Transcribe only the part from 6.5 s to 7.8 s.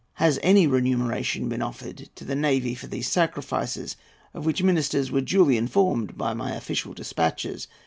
official despatches?